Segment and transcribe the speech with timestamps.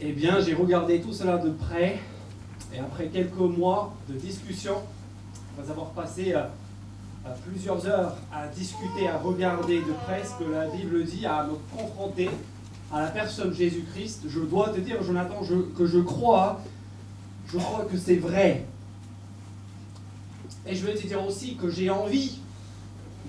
[0.00, 2.00] Eh bien, j'ai regardé tout cela de près,
[2.74, 4.78] et après quelques mois de discussion,
[5.56, 6.42] après avoir passé euh,
[7.26, 11.44] euh, plusieurs heures à discuter, à regarder de près ce que la Bible dit, à
[11.44, 12.28] me confronter
[12.92, 15.40] à la personne Jésus-Christ, je dois te dire, Jonathan,
[15.76, 16.60] que je crois,
[17.46, 18.66] je crois que c'est vrai.
[20.66, 22.40] Et je veux te dire aussi que j'ai envie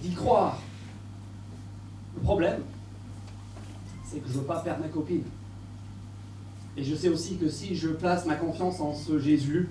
[0.01, 0.57] d'y croire.
[2.15, 2.63] Le problème,
[4.03, 5.23] c'est que je ne veux pas perdre ma copine.
[6.77, 9.69] Et je sais aussi que si je place ma confiance en ce Jésus,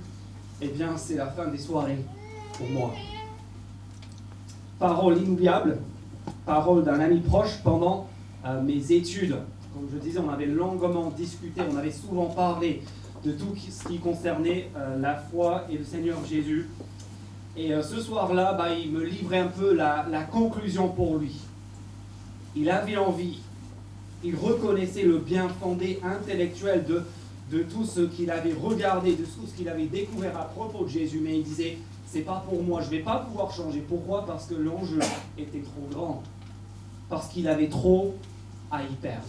[0.60, 1.98] eh bien c'est la fin des soirées
[2.56, 2.94] pour moi.
[4.78, 5.78] Parole inoubliable,
[6.46, 8.08] parole d'un ami proche pendant
[8.46, 9.36] euh, mes études.
[9.74, 12.82] Comme je disais, on avait longuement discuté, on avait souvent parlé
[13.24, 16.68] de tout ce qui concernait euh, la foi et le Seigneur Jésus.
[17.56, 21.36] Et euh, ce soir-là, bah, il me livrait un peu la, la conclusion pour lui.
[22.56, 23.40] Il avait envie
[24.24, 27.02] il reconnaissait le bien fondé intellectuel de,
[27.52, 30.88] de tout ce qu'il avait regardé, de tout ce qu'il avait découvert à propos de
[30.88, 33.84] Jésus, mais il disait, c'est pas pour moi, je vais pas pouvoir changer.
[33.86, 34.24] Pourquoi?
[34.24, 35.00] Parce que l'enjeu
[35.36, 36.22] était trop grand.
[37.10, 38.14] Parce qu'il avait trop
[38.70, 39.26] à y perdre.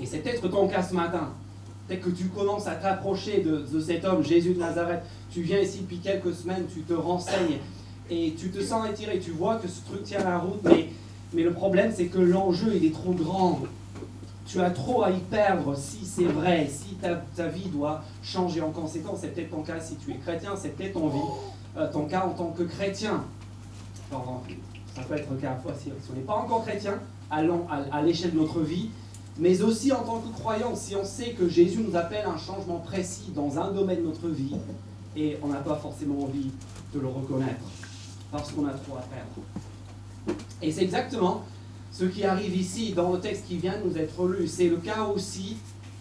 [0.00, 1.28] Et c'est peut-être ton cas ce matin.
[1.86, 5.02] Peut-être que tu commences à t'approcher de, de cet homme, Jésus de Nazareth.
[5.30, 7.58] Tu viens ici depuis quelques semaines, tu te renseignes
[8.08, 9.20] et tu te sens étiré.
[9.20, 10.88] Tu vois que ce truc tient la route, mais
[11.32, 13.60] mais le problème, c'est que l'enjeu, il est trop grand.
[14.46, 18.70] Tu as trop à y perdre si c'est vrai, si ta, vie doit changer en
[18.70, 19.18] conséquence.
[19.20, 21.12] C'est peut-être ton cas si tu es chrétien, c'est peut-être ton,
[21.76, 23.22] euh, ton cas en tant que chrétien.
[24.10, 26.98] ça peut être le cas à fois si, on n'est pas encore chrétien,
[27.30, 28.90] allons à, l'échelle de notre vie,
[29.38, 32.38] mais aussi en tant que croyant, si on sait que Jésus nous appelle à un
[32.38, 34.56] changement précis dans un domaine de notre vie,
[35.16, 36.50] et on n'a pas forcément envie
[36.92, 37.64] de le reconnaître,
[38.32, 39.69] parce qu'on a trop à perdre.
[40.62, 41.44] Et c'est exactement
[41.90, 44.46] ce qui arrive ici dans le texte qui vient de nous être lu.
[44.46, 45.56] C'est le cas aussi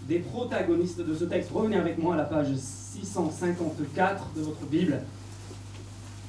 [0.08, 1.52] des protagonistes de ce texte.
[1.54, 5.02] Revenez avec moi à la page 654 de votre Bible.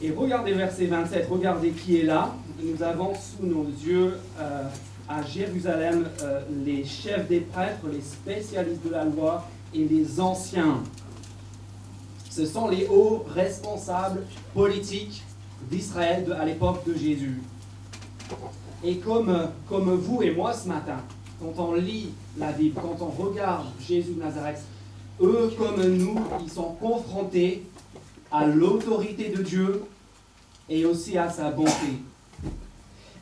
[0.02, 2.34] Et regardez verset 27, regardez qui est là.
[2.62, 4.64] Nous avons sous nos yeux euh,
[5.08, 10.82] à Jérusalem euh, les chefs des prêtres, les spécialistes de la loi et les anciens.
[12.30, 14.22] Ce sont les hauts responsables
[14.54, 15.22] politiques
[15.70, 17.40] d'Israël à l'époque de Jésus.
[18.82, 20.96] Et comme, vous et moi ce matin,
[21.40, 24.62] quand on lit la Bible, quand on regarde Jésus de Nazareth,
[25.20, 27.66] eux comme nous, ils sont confrontés
[28.30, 29.82] à l'autorité de Dieu
[30.68, 31.98] et aussi à sa bonté.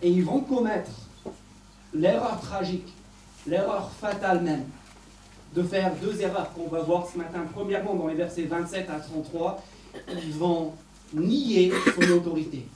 [0.01, 0.91] Et ils vont commettre
[1.93, 2.93] l'erreur tragique,
[3.47, 4.65] l'erreur fatale même,
[5.55, 7.41] de faire deux erreurs qu'on va voir ce matin.
[7.53, 9.63] Premièrement, dans les versets 27 à 33,
[10.23, 10.73] ils vont
[11.15, 12.67] nier son autorité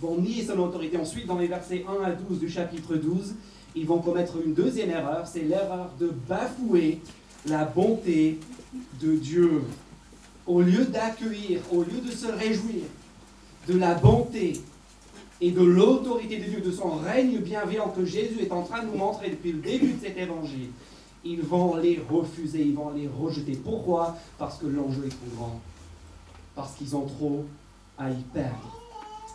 [0.00, 0.96] vont nier son autorité.
[0.96, 3.34] Ensuite, dans les versets 1 à 12 du chapitre 12,
[3.74, 7.00] ils vont commettre une deuxième erreur, c'est l'erreur de bafouer
[7.46, 8.38] la bonté
[9.00, 9.62] de Dieu.
[10.46, 12.82] Au lieu d'accueillir, au lieu de se réjouir
[13.68, 14.60] de la bonté
[15.40, 18.88] et de l'autorité de Dieu, de son règne bienveillant que Jésus est en train de
[18.88, 20.70] nous montrer depuis le début de cet évangile,
[21.24, 23.52] ils vont les refuser, ils vont les rejeter.
[23.52, 24.16] Pourquoi?
[24.38, 25.60] Parce que l'enjeu est trop grand.
[26.54, 27.44] Parce qu'ils ont trop
[27.98, 28.79] à y perdre.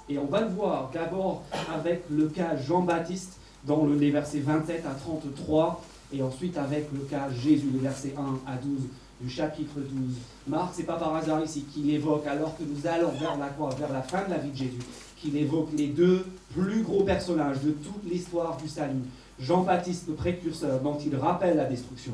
[0.07, 1.43] Et on va le voir d'abord
[1.73, 5.83] avec le cas Jean-Baptiste dans les versets 27 à 33,
[6.13, 8.81] et ensuite avec le cas Jésus, les versets 1 à 12
[9.21, 10.15] du chapitre 12.
[10.47, 13.73] Marc, c'est pas par hasard ici qu'il évoque, alors que nous allons vers la croix,
[13.75, 14.81] vers la fin de la vie de Jésus,
[15.17, 19.01] qu'il évoque les deux plus gros personnages de toute l'histoire du salut.
[19.39, 22.13] Jean-Baptiste, le précurseur, dont il rappelle la destruction,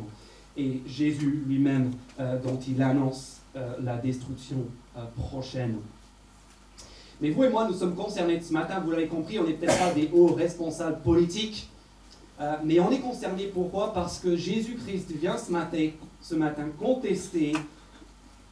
[0.55, 4.65] et Jésus lui-même, euh, dont il annonce euh, la destruction
[4.97, 5.75] euh, prochaine.
[7.21, 9.77] Mais vous et moi, nous sommes concernés ce matin, vous l'avez compris, on n'est peut-être
[9.77, 11.69] pas des hauts responsables politiques,
[12.39, 13.93] euh, mais on est concernés pourquoi?
[13.93, 15.89] Parce que Jésus-Christ vient ce matin,
[16.19, 17.53] ce matin contester,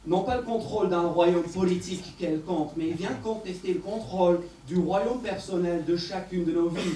[0.06, 4.78] non pas le contrôle d'un royaume politique quelconque, mais il vient contester le contrôle du
[4.78, 6.94] royaume personnel de chacune de nos vies,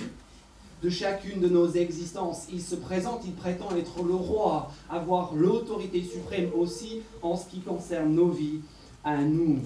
[0.80, 2.46] de chacune de nos existences.
[2.52, 7.58] Il se présente, il prétend être le roi, avoir l'autorité suprême aussi en ce qui
[7.58, 8.60] concerne nos vies
[9.02, 9.58] à nous.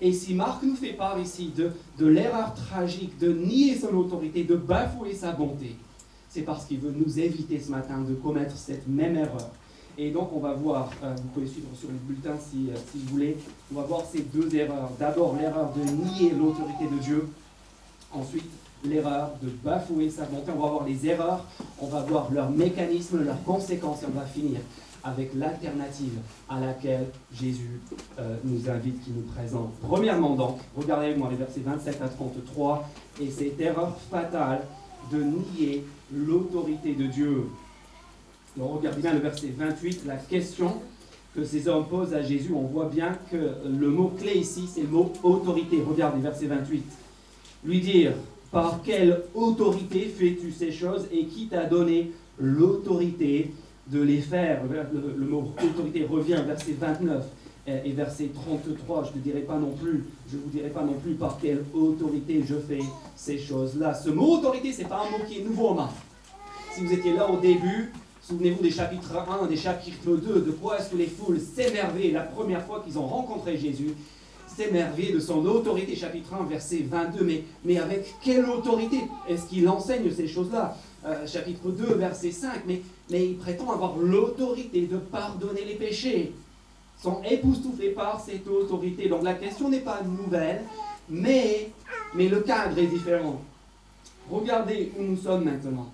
[0.00, 4.44] Et si Marc nous fait part ici de, de l'erreur tragique de nier son autorité,
[4.44, 5.76] de bafouer sa bonté,
[6.28, 9.50] c'est parce qu'il veut nous éviter ce matin de commettre cette même erreur.
[9.98, 12.98] Et donc on va voir, euh, vous pouvez suivre sur le bulletin si, euh, si
[12.98, 13.38] vous voulez,
[13.72, 14.90] on va voir ces deux erreurs.
[14.98, 17.28] D'abord l'erreur de nier l'autorité de Dieu,
[18.12, 18.44] ensuite
[18.84, 20.52] l'erreur de bafouer sa bonté.
[20.54, 21.42] On va voir les erreurs,
[21.80, 24.60] on va voir leurs mécanismes, leurs conséquences et on va finir
[25.06, 26.18] avec l'alternative
[26.48, 27.80] à laquelle Jésus
[28.18, 29.72] euh, nous invite, qui nous présente.
[29.80, 32.88] Premièrement donc, regardez moi les versets 27 à 33,
[33.20, 34.62] et cette erreur fatale
[35.12, 37.46] de nier l'autorité de Dieu.
[38.56, 40.74] Alors regardez bien le verset 28, la question
[41.34, 44.82] que ces hommes posent à Jésus, on voit bien que le mot clé ici, c'est
[44.82, 45.82] le mot autorité.
[45.86, 46.82] Regardez verset 28.
[47.64, 48.12] Lui dire,
[48.50, 53.52] par quelle autorité fais-tu ces choses et qui t'a donné l'autorité
[53.88, 57.24] de les faire le, mot autorité revient verset 29
[57.66, 59.10] et verset 33.
[59.12, 62.44] Je ne dirai pas non plus, je vous dirai pas non plus par quelle autorité
[62.46, 62.82] je fais
[63.14, 63.94] ces choses-là.
[63.94, 65.88] Ce mot autorité, c'est pas un mot qui est nouveau en
[66.74, 67.92] Si vous étiez là au début,
[68.22, 69.12] souvenez-vous des chapitres
[69.42, 72.98] 1, des chapitres 2, de quoi est-ce que les foules s'émerveillaient la première fois qu'ils
[72.98, 73.94] ont rencontré Jésus?
[74.48, 79.68] S'émerveiller de son autorité, chapitre 1, verset 22, mais, mais avec quelle autorité est-ce qu'il
[79.68, 80.76] enseigne ces choses-là?
[81.06, 86.32] Euh, Chapitre 2, verset 5, mais, il prétend avoir l'autorité de pardonner les péchés.
[87.00, 89.08] Sont époustouflés par cette autorité.
[89.08, 90.62] Donc la question n'est pas nouvelle,
[91.08, 91.70] mais,
[92.14, 93.40] le cadre est différent.
[94.30, 95.92] Regardez où nous sommes maintenant.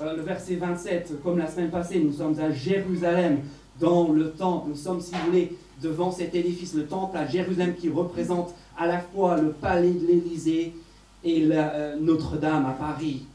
[0.00, 3.42] Le verset 27, comme la semaine passée, nous sommes à Jérusalem,
[3.80, 4.70] dans le temple.
[4.70, 8.86] Nous sommes, si vous voulez, devant cet édifice, le temple à Jérusalem, qui représente à
[8.86, 10.74] la fois le palais de l'Élysée
[11.22, 13.26] et euh, Notre-Dame à Paris.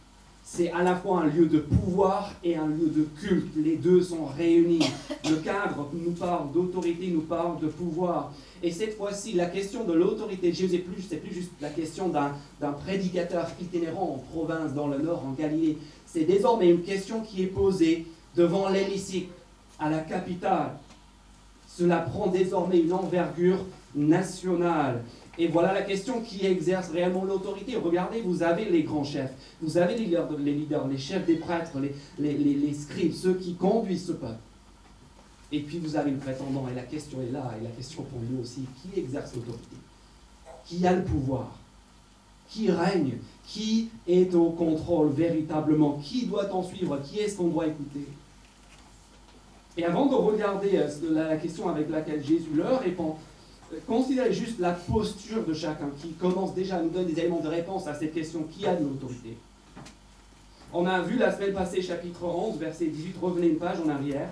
[0.51, 3.55] C'est à la fois un lieu de pouvoir et un lieu de culte.
[3.55, 4.83] Les deux sont réunis.
[5.29, 8.33] Le cadre nous parle d'autorité, nous parle de pouvoir.
[8.63, 12.09] Et cette fois-ci, la question de l'autorité de Jésus, c'est plus, plus juste la question
[12.09, 15.77] d'un prédicateur itinérant en province, dans le nord, en Galilée.
[16.07, 19.29] C'est désormais une question qui est posée devant l'hémicycle,
[19.79, 20.71] à la capitale.
[21.67, 23.63] Cela prend désormais une envergure
[23.95, 25.03] nationale.
[25.39, 27.77] Et voilà la question qui exerce réellement l'autorité.
[27.77, 29.31] Regardez, vous avez les grands chefs,
[29.61, 31.79] vous avez les leaders, les, chefs des prêtres,
[32.19, 34.41] les, les, scribes, ceux qui conduisent ce peuple.
[35.53, 38.19] Et puis vous avez le prétendant, et la question est là, et la question pour
[38.29, 39.77] nous aussi, qui exerce l'autorité?
[40.65, 41.55] Qui a le pouvoir?
[42.49, 43.13] Qui règne?
[43.47, 46.01] Qui est au contrôle véritablement?
[46.03, 46.99] Qui doit en suivre?
[47.01, 48.05] Qui est-ce qu'on doit écouter?
[49.77, 53.15] Et avant de regarder euh, la question avec laquelle Jésus leur répond,
[53.87, 57.47] considérez juste la posture de chacun qui commence déjà à nous donner des éléments de
[57.47, 59.37] réponse à cette question qui a de l'autorité?
[60.71, 64.29] On a vu la semaine passée, chapitre 11, verset 18, revenez une page en arrière.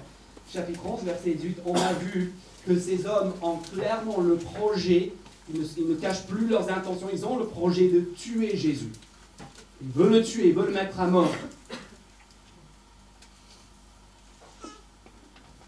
[0.51, 2.33] Chapitre 11, verset 18, on a vu
[2.65, 5.13] que ces hommes ont clairement le projet,
[5.53, 8.91] ils ne, cachent plus leurs intentions, ils ont le projet de tuer Jésus.
[9.81, 11.33] Ils veulent le tuer, ils veulent le mettre à mort.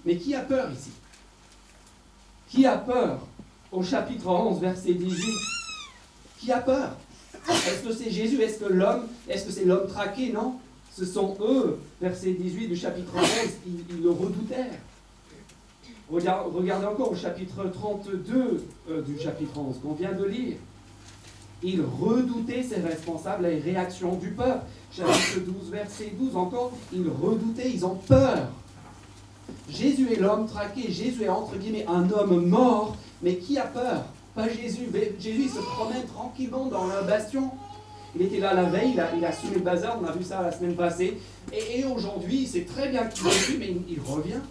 [0.05, 0.91] Mais qui a peur ici?
[2.49, 3.19] Qui a peur?
[3.71, 5.33] Au chapitre 11, verset 18,
[6.39, 6.95] qui a peur?
[7.49, 8.41] Est-ce que c'est Jésus?
[8.41, 10.31] Est-ce que l'homme Est-ce que c'est l'homme traqué?
[10.31, 10.55] Non.
[10.95, 13.23] Ce sont eux, verset 18 du chapitre 11,
[13.67, 14.79] ils, le redoutèrent.
[16.09, 20.57] regardez encore au chapitre 32 euh, du chapitre 11 qu'on vient de lire.
[21.63, 24.65] Ils redoutaient ces responsables les réactions du peuple.
[24.91, 28.49] Chapitre 12, verset 12 encore, ils redoutaient, ils ont peur.
[29.71, 34.05] Jésus est l'homme traqué, Jésus est entre guillemets un homme mort mais qui a peur?
[34.35, 34.89] Pas Jésus.
[35.19, 37.51] Jésus se promène tranquillement dans le bastion.
[38.15, 40.23] Il était là la veille, il a, il a soumis le bazar, on a vu
[40.23, 41.17] ça la semaine passée.
[41.51, 44.41] Et, aujourd'hui, c'est très bien est vu, mais il, revient.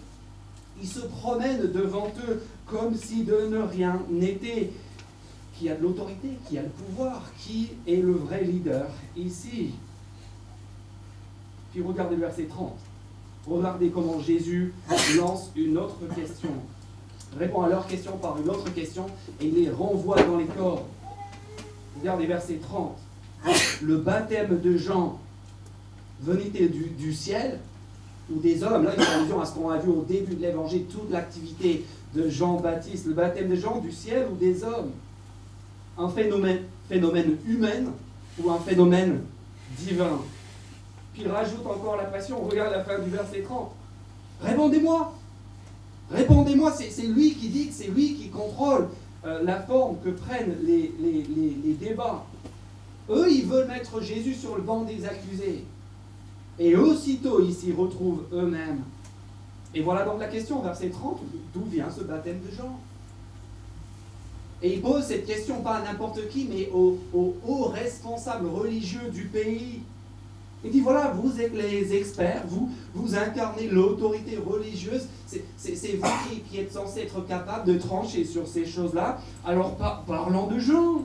[0.81, 4.71] Il se promène devant eux comme si de ne rien n'était.
[5.57, 8.87] Qui a de l'autorité, qui a le pouvoir, qui est le vrai leader
[9.17, 9.71] ici?
[11.73, 12.77] Puis regardez le verset 30.
[13.47, 14.73] Regardez comment Jésus
[15.17, 16.51] lance une autre question
[17.37, 19.05] répond à leur question par une autre question
[19.41, 20.85] et il les renvoie dans les corps.
[21.99, 22.97] Regardez verset 30.
[23.81, 25.19] Le baptême de Jean
[26.21, 27.59] venait-il du, ciel
[28.31, 28.83] ou des hommes?
[28.83, 31.85] Là, il fait allusion à ce qu'on a vu au début de l'évangile, toute l'activité
[32.13, 33.05] de Jean-Baptiste.
[33.05, 34.91] Le baptême de Jean du ciel ou des hommes?
[35.97, 37.91] Un phénomène humain
[38.41, 39.21] ou un phénomène
[39.77, 40.19] divin?
[41.19, 42.41] Puis il rajoute encore la passion.
[42.45, 43.71] Regarde la fin du verset 30.
[44.41, 45.13] Répondez-moi
[46.09, 48.87] Répondez-moi, c'est lui qui dit que c'est lui qui contrôle
[49.25, 52.25] euh, la forme que prennent les, débats.
[53.09, 55.65] Eux, ils veulent mettre Jésus sur le banc des accusés.
[56.57, 58.81] Et aussitôt, ils s'y retrouvent eux-mêmes.
[59.75, 61.19] Et voilà donc la question, verset 30,
[61.53, 62.79] d'où vient ce baptême de Jean?
[64.61, 69.25] Et il pose cette question pas à n'importe qui, mais aux hauts responsables religieux du
[69.25, 69.81] pays.
[70.63, 76.07] Il dit voilà, vous êtes les experts, vous, vous incarnez l'autorité religieuse, c'est vous
[76.49, 79.19] qui, êtes censés être capables de trancher sur ces choses-là.
[79.45, 81.03] Alors parlons de Jean.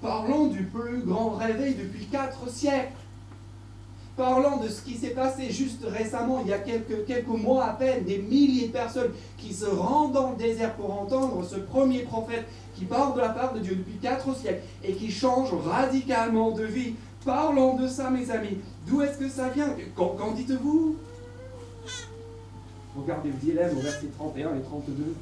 [0.00, 2.92] Parlons du plus grand réveil depuis quatre siècles.
[4.16, 7.72] Parlons de ce qui s'est passé juste récemment, il y a quelques, quelques mois à
[7.72, 12.00] peine, des milliers de personnes qui se rendent dans le désert pour entendre ce premier
[12.00, 12.44] prophète
[12.76, 16.64] qui parle de la part de Dieu depuis quatre siècles et qui change radicalement de
[16.64, 16.94] vie.
[17.24, 18.58] Parlons de ça, mes amis.
[18.86, 20.96] D'où est-ce que ça vient Qu'en dites-vous
[22.96, 25.14] Regardez le dilemme au verset 31 et 32.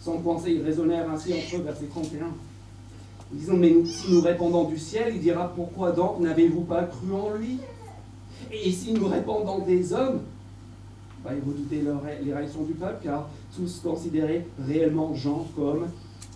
[0.00, 2.26] Sans penser, ils raisonnèrent ainsi entre eux, verset 31.
[3.32, 7.12] Ils disent, mais si nous répondons du ciel, il dira, pourquoi donc n'avez-vous pas cru
[7.12, 7.58] en lui?
[8.52, 10.20] Et si nous répondons des hommes,
[11.24, 11.82] bah, ils redoutaient
[12.22, 15.86] les réactions du peuple, car tous considéraient réellement Jean comme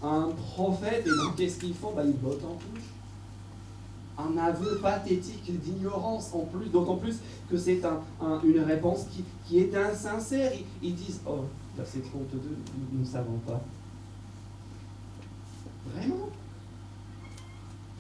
[0.03, 1.07] un prophète.
[1.07, 1.93] Et donc, qu'est-ce qu'ils font?
[1.95, 2.85] Bah, Ils bottent en touche
[4.19, 7.19] un aveu pathétique d'ignorance en plus, d'autant plus
[7.51, 7.81] que c'est
[8.45, 9.07] une réponse
[9.47, 10.53] qui, est insincère.
[10.83, 11.45] Ils, disent Oh,
[11.77, 12.41] verset 32,
[12.93, 13.61] nous ne savons pas.
[15.95, 16.29] Vraiment?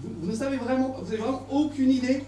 [0.02, 2.24] Vous, ne savez vraiment, vous n'avez vraiment aucune idée.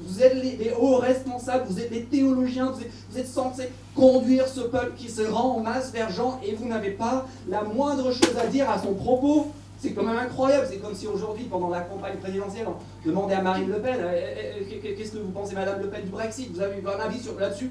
[0.00, 2.72] Vous êtes les, hauts responsables, vous êtes les théologiens,
[3.10, 6.66] vous êtes censés conduire ce peuple qui se rend en masse vers Jean et vous
[6.66, 9.52] n'avez pas la moindre chose à dire à son propos.
[9.78, 10.66] C'est quand même incroyable.
[10.68, 12.66] C'est comme si aujourd'hui, pendant la campagne présidentielle,
[13.04, 15.88] on demandait à Marine Le Pen euh, euh, euh, Qu'est-ce que vous pensez, Madame Le
[15.88, 16.50] Pen, du Brexit?
[16.52, 17.70] Vous avez un avis là-dessus?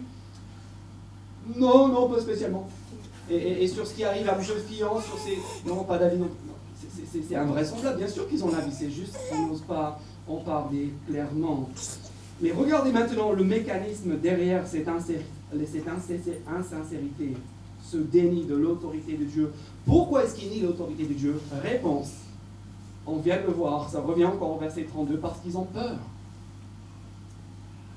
[1.58, 2.68] Non, non, pas spécialement.
[3.30, 4.42] Et, sur ce qui arrive à M.
[4.68, 5.38] Fillon, sur ces.
[5.68, 6.30] Non, pas d'avis non.
[7.12, 11.70] C'est invraisemblable, bien sûr qu'ils ont l'avis, c'est juste qu'ils n'osent pas en parler clairement.
[12.42, 15.88] Mais regardez maintenant le mécanisme derrière cette, cette
[16.48, 17.34] insincérité
[17.84, 19.52] ce déni de l'autorité de Dieu.
[19.86, 21.40] Pourquoi est-ce qu'il nie l'autorité de Dieu?
[21.62, 22.23] Réponse.
[23.06, 25.98] On vient de le voir, ça revient encore au verset 32, parce qu'ils ont peur.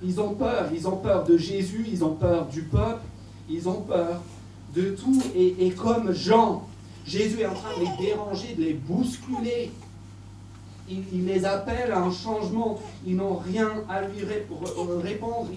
[0.02, 3.02] Ils ont peur, ils ont peur de Jésus, ils ont peur du peuple,
[3.48, 4.20] ils ont peur
[4.74, 5.22] de tout.
[5.34, 6.66] Et, comme Jean,
[7.06, 9.70] Jésus est en train de les déranger, de les bousculer.
[10.88, 12.78] Il, les appelle à un changement.
[13.06, 15.48] Ils n'ont rien à lui répondre.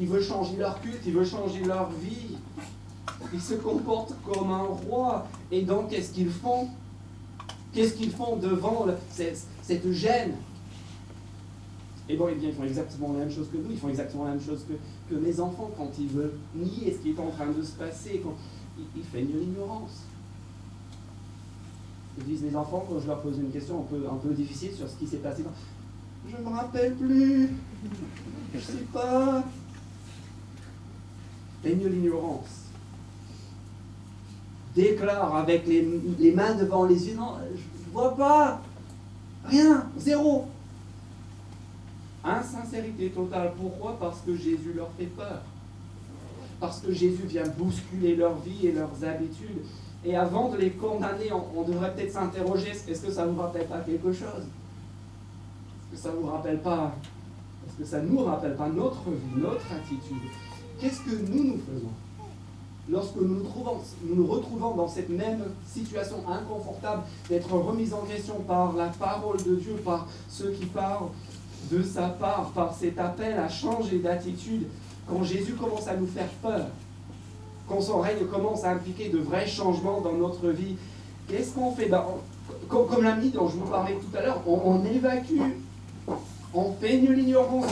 [0.00, 2.36] il veut changer leur culte, il veut changer leur vie.
[3.32, 5.26] Ils se comportent comme un roi.
[5.50, 6.68] Et donc, qu'est-ce qu'ils font?
[7.72, 10.34] Qu'est-ce qu'ils font devant cette, gêne?
[12.08, 14.24] Et bon, eh bien, ils font exactement la même chose que nous, ils font exactement
[14.24, 14.64] la même chose
[15.08, 18.20] que, mes enfants quand ils veulent nier ce qui est en train de se passer,
[18.22, 18.34] quand
[18.96, 20.04] ils, feignent l'ignorance.
[22.18, 24.72] Ils disent mes enfants, quand je leur pose une question un peu, un peu difficile
[24.72, 25.44] sur ce qui s'est passé,
[26.28, 27.50] je ne me rappelle plus,
[28.52, 29.44] je ne sais pas.
[31.62, 32.69] Feignent l'ignorance
[34.74, 38.60] déclare avec les, mains devant les yeux, non, je ne vois pas,
[39.44, 40.46] rien, zéro.
[42.22, 43.52] Insincérité totale.
[43.58, 43.96] Pourquoi?
[43.98, 45.40] Parce que Jésus leur fait peur.
[46.60, 49.64] Parce que Jésus vient bousculer leur vie et leurs habitudes.
[50.04, 53.66] Et avant de les condamner, on, devrait peut-être s'interroger, est-ce que ça ne vous rappelle
[53.66, 54.46] pas quelque chose?
[55.92, 56.94] Est-ce que ça ne vous rappelle pas
[57.66, 60.30] Est-ce que ça ne nous rappelle pas notre vie, notre attitude?
[60.78, 61.92] Qu'est-ce que nous nous faisons?
[62.90, 68.00] Lorsque nous nous, trouvons, nous nous retrouvons dans cette même situation inconfortable d'être remis en
[68.00, 71.08] question par la parole de Dieu, par ceux qui parlent
[71.70, 74.66] de sa part, par cet appel à changer d'attitude,
[75.08, 76.66] quand Jésus commence à nous faire peur,
[77.68, 80.76] quand son règne commence à impliquer de vrais changements dans notre vie,
[81.28, 81.86] qu'est-ce qu'on fait?
[81.86, 82.04] Ben,
[82.68, 85.40] Comme l'ami dont je vous parlais tout à l'heure, on, évacue
[86.52, 87.66] on peigne l'ignorance,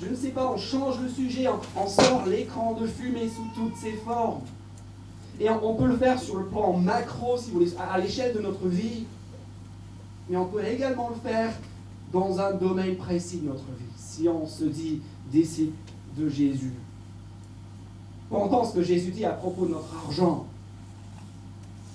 [0.00, 1.46] je, ne sais pas, on change le sujet,
[1.76, 4.40] on, sort l'écran de fumée sous toutes ses formes.
[5.38, 8.40] Et on, peut le faire sur le plan macro, si vous voulez, à, l'échelle de
[8.40, 9.04] notre vie.
[10.30, 11.52] Mais on peut également le faire
[12.10, 13.92] dans un domaine précis de notre vie.
[13.98, 15.76] Si on se dit disciple
[16.16, 16.72] de Jésus.
[18.30, 20.46] Entend ce que Jésus dit à propos de notre argent,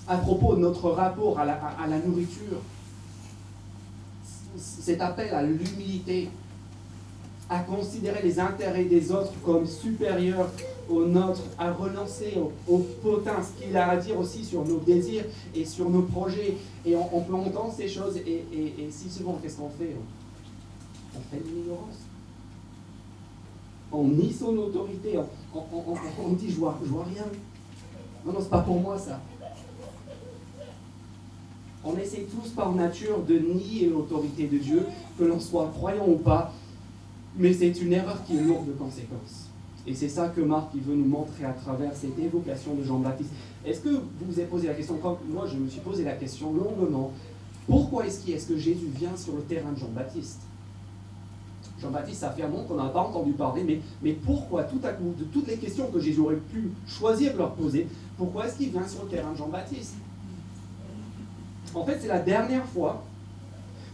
[0.08, 2.62] à propos de notre rapport à la nourriture,
[4.58, 6.30] cet appel à l'humilité,
[7.50, 10.50] à considérer les intérêts des autres comme supérieurs
[10.90, 15.26] aux nôtres, à renoncer au, potin, ce qu'il a à dire aussi sur nos désirs
[15.56, 16.56] et sur nos projets.
[16.86, 18.46] Et on, peut entendre ces choses, et,
[18.90, 19.96] si souvent, qu'est-ce qu'on fait?
[21.16, 22.00] On, fait de l'ignorance.
[23.92, 25.20] On nie son autorité,
[25.54, 27.26] on, dit je vois, vois rien.
[28.26, 29.20] Non, non, c'est pas pour moi ça.
[31.84, 34.86] On essaie tous par nature de nier l'autorité de Dieu,
[35.18, 36.54] que l'on soit croyant ou pas,
[37.38, 39.48] mais c'est une erreur qui est lourde de conséquences.
[39.88, 43.32] Et c'est ça que Marc veut nous montrer à travers cette évocation de Jean-Baptiste.
[43.66, 46.14] Est-ce que vous vous êtes posé la question, comme moi je me suis posé la
[46.14, 47.12] question longuement,
[47.68, 50.42] pourquoi est-ce est que Jésus vient sur le terrain de Jean-Baptiste?
[51.82, 55.58] Jean-Baptiste affirme qu'on n'a pas entendu parler, mais pourquoi tout à coup, de toutes les
[55.58, 59.10] questions que Jésus aurait pu choisir de leur poser, pourquoi est-ce qu'il vient sur le
[59.10, 59.96] terrain de Jean-Baptiste?
[61.76, 63.04] En fait, c'est la dernière fois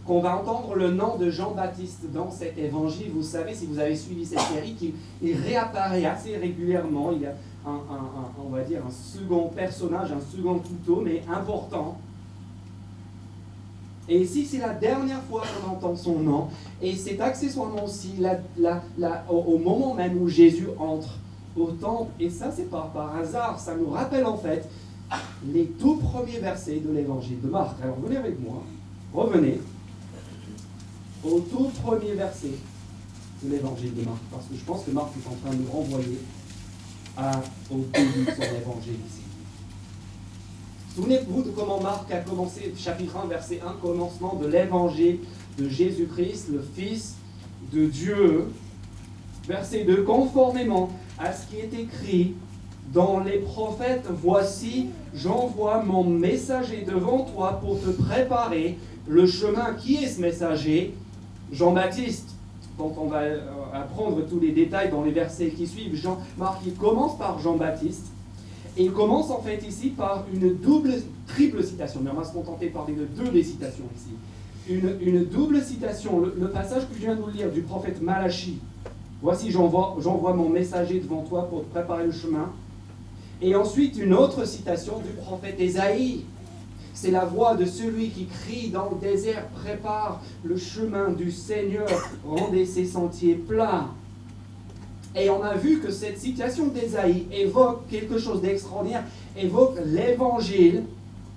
[0.06, 3.10] qu'on va entendre le nom de Jean-Baptiste dans cet évangile.
[3.14, 7.12] Vous savez, si vous avez suivi cette série, qu'il réapparaît assez régulièrement.
[7.12, 7.34] Il y a
[7.66, 7.78] un,
[8.42, 11.98] on va dire, un second personnage, un second couteau, mais important.
[14.08, 16.48] Et ici, c'est la dernière fois qu'on entend son nom.
[16.80, 21.18] Et c'est accessoirement aussi la, au moment même où Jésus entre
[21.54, 22.10] au temple.
[22.18, 23.60] Et ça, c'est pas par hasard.
[23.60, 24.66] Ça nous rappelle en fait
[25.52, 27.76] les tout premiers versets de l'évangile de Marc.
[27.82, 28.62] Alors venez avec moi.
[29.12, 29.60] Revenez
[31.24, 32.52] au tout premier verset
[33.42, 34.20] de l'évangile de Marc.
[34.30, 36.18] Parce que je pense que Marc est en train de nous renvoyer
[37.70, 39.22] au début de son évangile ici.
[40.94, 45.20] Souvenez-vous de comment Marc a commencé, chapitre 1, verset 1, commencement de l'évangile
[45.56, 47.14] de Jésus-Christ, le Fils
[47.72, 48.48] de Dieu.
[49.46, 52.34] Verset 2, conformément à ce qui est écrit
[52.92, 59.74] dans les prophètes, voici, j'envoie mon messager devant toi pour te préparer le chemin.
[59.74, 60.94] Qui est ce messager?
[61.52, 62.30] Jean-Baptiste,
[62.78, 63.40] dont on va euh,
[63.72, 65.96] apprendre tous les détails dans les versets qui suivent.
[65.96, 68.06] Jean, Marc, il commence par Jean-Baptiste.
[68.76, 70.94] Et il commence en fait ici par une double,
[71.26, 72.00] triple citation.
[72.02, 74.10] Mais on va se contenter de parler de deux des citations ici.
[74.70, 78.58] Une, double citation, le, passage que je viens de vous lire du prophète Malachi.
[79.22, 82.52] Voici, j'envoie mon messager devant toi pour te préparer le chemin.
[83.40, 86.24] Et ensuite, une autre citation du prophète Ésaïe.
[86.92, 91.86] C'est la voix de celui qui crie dans le désert, prépare le chemin du Seigneur,
[92.26, 93.86] rendez ses sentiers plats.
[95.14, 99.04] Et on a vu que cette citation d'Ésaïe évoque quelque chose d'extraordinaire,
[99.36, 100.82] évoque l'évangile,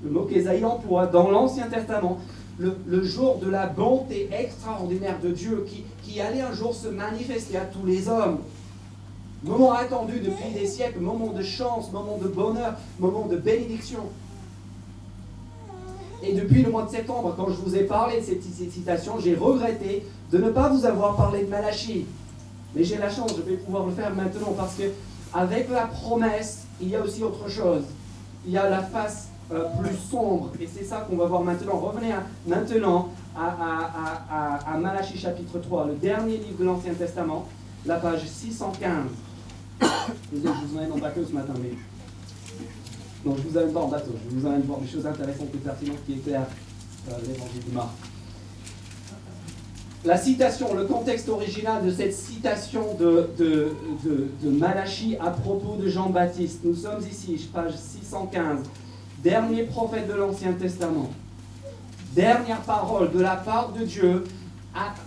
[0.04, 2.20] le mot qu'Ésaïe emploie dans l'Ancien Testament,
[2.58, 7.58] le, jour de la bonté extraordinaire de Dieu qui, qui allait un jour se manifester
[7.58, 8.40] à tous les hommes.
[9.44, 14.02] Moment attendu depuis des siècles, moment de chance, moment de bonheur, moment de bénédiction.
[16.24, 19.34] Et depuis le mois de septembre, quand je vous ai parlé de cette citation, j'ai
[19.34, 22.06] regretté de ne pas vous avoir parlé de Malachie.
[22.76, 24.84] Mais j'ai la chance, je vais pouvoir le faire maintenant parce que
[25.34, 27.84] avec la promesse, il y a aussi autre chose.
[28.46, 30.52] Il y a la face euh, plus sombre.
[30.60, 31.78] Et c'est ça qu'on va voir maintenant.
[31.78, 32.14] Revenez
[32.46, 37.48] maintenant à, à, Malachie chapitre 3, le dernier livre de l'Ancien Testament,
[37.88, 39.08] la page 615.
[40.32, 41.72] Désolé, je vous emmène en bateau ce matin, mais.
[43.24, 45.58] Non, je vous emmène pas en bateau, je vous emmène voir des choses intéressantes et
[45.58, 46.48] pertinentes qui éclairent
[47.10, 47.90] euh, l'évangile de Marc.
[50.04, 53.72] La citation, le contexte original de cette citation de, de,
[54.44, 56.62] de, Malachie à propos de Jean-Baptiste.
[56.64, 58.62] Nous sommes ici, page 615,
[59.24, 61.12] dernier prophète de l'Ancien Testament.
[62.16, 64.24] Dernière parole de la part de Dieu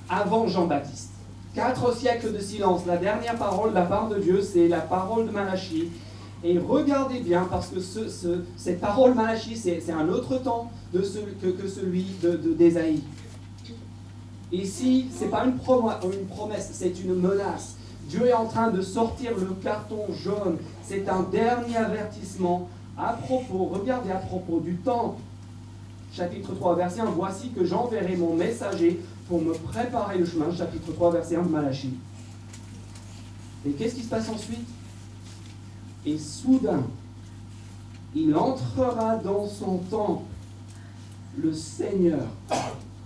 [0.09, 1.14] avant Jean-Baptiste.
[1.55, 2.85] Quatre siècles de silence.
[2.85, 5.89] La dernière parole de la part de Dieu, c'est la parole de Malachie.
[6.43, 11.69] Et regardez bien, parce que ce, cette parole Malachie, c'est un autre temps de que,
[11.69, 12.07] celui
[12.59, 13.03] d'Ésaïe.
[14.51, 15.53] De, Ici, ce n'est pas une,
[16.13, 17.77] une promesse, c'est une menace.
[18.09, 20.59] Dieu est en train de sortir le carton jaune.
[20.83, 25.17] C'est un dernier avertissement à propos, regardez à propos du temps.
[26.13, 30.93] Chapitre 3, verset 1, voici que j'enverrai mon messager pour me préparer le chemin, chapitre
[30.93, 31.95] 3, verset 1 de Malachie.
[33.67, 34.67] Et qu'est-ce qui se passe ensuite?
[36.05, 36.83] Et soudain,
[38.15, 40.25] il entrera dans son temple,
[41.43, 42.27] le Seigneur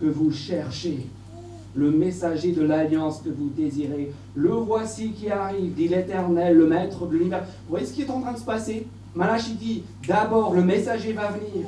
[0.01, 1.07] que vous cherchez,
[1.75, 4.13] le messager de l'alliance que vous désirez.
[4.35, 7.45] Le voici qui arrive, dit l'Éternel, le Maître de l'univers.
[7.45, 8.87] Vous voyez ce qui est en train de se passer?
[9.15, 11.67] Malachie dit, d'abord le messager va venir.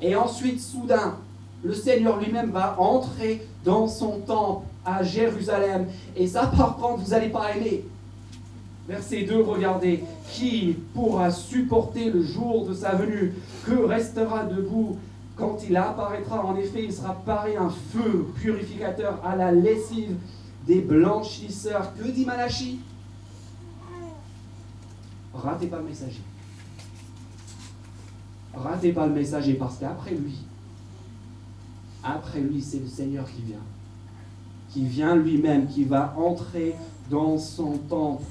[0.00, 1.16] Et ensuite, soudain,
[1.64, 5.86] le Seigneur lui-même va entrer dans son temple à Jérusalem.
[6.14, 7.84] Et ça, par contre, vous n'allez pas aimer.
[8.88, 10.04] Verset 2, regardez.
[10.30, 13.34] Qui pourra supporter le jour de sa venue?
[13.64, 14.96] Que restera debout?
[15.36, 20.16] Quand il apparaîtra En effet, il sera paré un feu purificateur à la lessive
[20.66, 21.92] des blanchisseurs.
[21.94, 22.80] Que dit Malachie
[25.34, 26.22] Ratez pas le messager.
[28.54, 30.38] Ratez pas le messager parce qu'après lui,
[32.06, 33.62] après lui, c'est le Seigneur qui vient.
[34.70, 36.74] Qui vient lui-même, qui va entrer
[37.10, 38.22] dans son temple.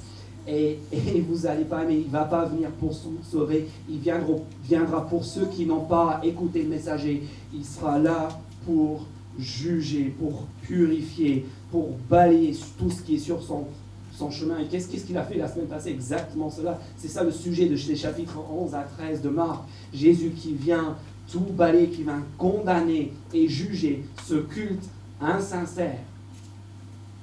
[0.47, 0.79] Et,
[1.27, 5.47] vous n'allez pas aimer, il ne va pas venir pour sauver, il viendra, pour ceux
[5.47, 7.23] qui n'ont pas écouté le messager.
[7.53, 8.29] Il sera là
[8.65, 9.05] pour
[9.39, 14.59] juger, pour purifier, pour balayer tout ce qui est sur son chemin.
[14.59, 15.89] Et qu'est-ce qu'il a fait la semaine passée?
[15.89, 16.79] Exactement cela.
[16.95, 19.63] C'est ça le sujet de ces chapitres 11 à 13 de Marc.
[19.93, 20.95] Jésus qui vient
[21.31, 25.99] tout balai qui va condamner et juger ce culte insincère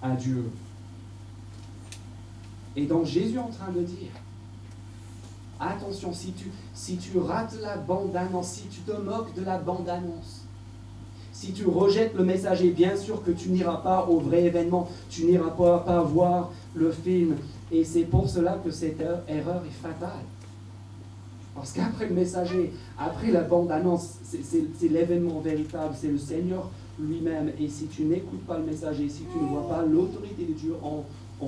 [0.02, 0.50] à Dieu.
[2.74, 4.10] Et donc Jésus est en train de dire,
[5.60, 10.42] attention, si tu, rates la bande-annonce, si tu te moques de la bande-annonce,
[11.32, 15.24] si tu rejettes le messager, bien sûr que tu n'iras pas au vrai événement, tu
[15.24, 17.36] n'iras pas voir le film.
[17.70, 20.24] Et c'est pour cela que cette erreur est fatale.
[21.54, 27.52] Parce qu'après le messager, après la bande-annonce, c'est l'événement véritable, c'est le Seigneur lui-même.
[27.58, 30.74] Et si tu n'écoutes pas le messager, si tu ne vois pas l'autorité de Dieu
[30.82, 31.04] en,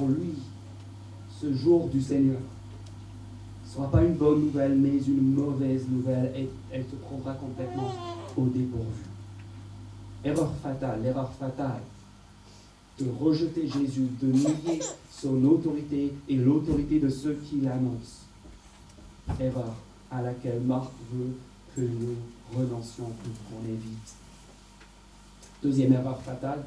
[0.06, 0.34] lui,
[1.40, 6.84] ce jour du Seigneur ne sera pas une bonne nouvelle, mais une mauvaise nouvelle elle
[6.84, 7.92] te prendra complètement
[8.36, 9.04] au dépourvu.
[10.24, 11.80] Erreur fatale, l'erreur fatale
[12.98, 18.22] de rejeter Jésus, de nier son autorité et l'autorité de ceux qui l'annoncent.
[19.40, 19.74] Erreur
[20.14, 21.34] à laquelle Marc veut
[21.74, 22.16] que nous
[22.56, 23.10] renoncions,
[23.50, 24.14] qu'on évite.
[25.62, 26.64] Deuxième erreur fatale,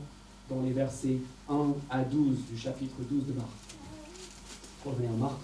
[0.49, 1.17] dans les versets
[1.49, 3.47] 1 à 12 du chapitre 12 de Marc.
[4.85, 5.37] Revenez à Marc,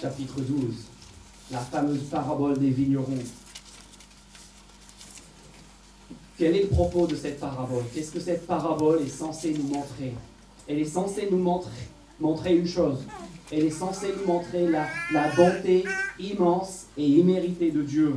[0.00, 0.74] chapitre 12,
[1.50, 3.18] la fameuse parabole des vignerons.
[6.36, 7.84] Quel est le propos de cette parabole?
[7.94, 10.14] Qu'est-ce que cette parabole est censée nous montrer?
[10.68, 11.88] Elle est censée nous montrer,
[12.20, 13.04] montrer une chose.
[13.50, 15.84] Elle est censée nous montrer la, la bonté
[16.18, 18.14] immense et imméritée de Dieu.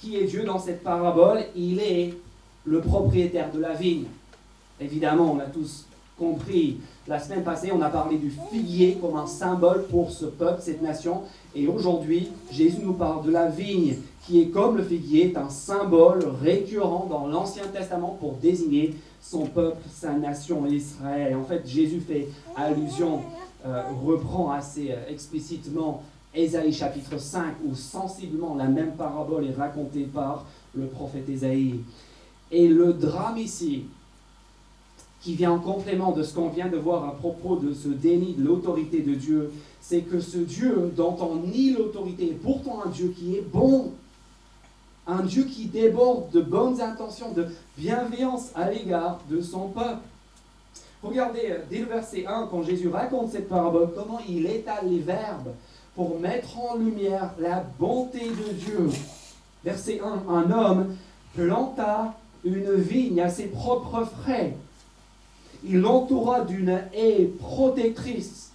[0.00, 1.44] Qui est Dieu dans cette parabole?
[1.54, 2.14] Il est
[2.64, 4.06] le propriétaire de la vigne.
[4.80, 5.86] Évidemment, on a tous
[6.18, 6.78] compris.
[7.06, 10.82] La semaine passée, on a parlé du figuier comme un symbole pour ce peuple, cette
[10.82, 11.22] nation.
[11.54, 13.96] Et aujourd'hui, Jésus nous parle de la vigne,
[14.26, 18.94] qui est comme le figuier, est un symbole récurrent dans l'Ancien Testament pour désigner
[19.24, 21.34] son peuple, sa nation, Israël.
[21.34, 23.22] En fait, Jésus fait allusion,
[23.64, 26.02] euh, reprend assez euh, explicitement
[26.34, 31.80] Ésaïe chapitre 5, où sensiblement la même parabole est racontée par le prophète Ésaïe.
[32.50, 33.84] Et le drame ici,
[35.22, 38.34] qui vient en complément de ce qu'on vient de voir à propos de ce déni
[38.34, 42.90] de l'autorité de Dieu, c'est que ce Dieu dont on nie l'autorité est pourtant un
[42.90, 43.92] Dieu qui est bon,
[45.06, 50.02] un Dieu qui déborde de bonnes intentions, de bienveillance à l'égard de son peuple.
[51.02, 55.00] Regardez euh, dès le verset 1, quand Jésus raconte cette parabole, comment il étale les
[55.00, 55.52] verbes
[55.94, 58.88] pour mettre en lumière la bonté de Dieu.
[59.62, 60.96] Verset 1, un homme
[61.34, 62.14] planta
[62.44, 64.54] une vigne à ses propres frais
[65.64, 68.52] il l'entoura d'une haie protectrice,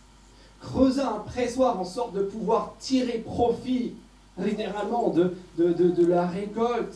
[0.61, 3.93] creusa un pressoir en sorte de pouvoir tirer profit
[4.43, 6.95] littéralement de, de, la récolte.